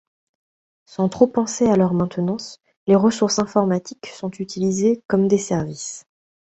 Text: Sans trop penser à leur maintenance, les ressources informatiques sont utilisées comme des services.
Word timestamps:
Sans 0.87 1.09
trop 1.09 1.27
penser 1.27 1.67
à 1.69 1.75
leur 1.75 1.93
maintenance, 1.93 2.57
les 2.87 2.95
ressources 2.95 3.37
informatiques 3.37 4.07
sont 4.07 4.31
utilisées 4.31 5.03
comme 5.05 5.27
des 5.27 5.37
services. 5.37 6.07